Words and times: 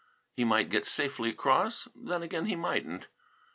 He 0.35 0.43
might 0.43 0.71
get 0.71 0.87
safely 0.87 1.29
across; 1.29 1.87
then 1.93 2.23
again 2.23 2.47
he 2.47 2.55
mightn't. 2.55 3.05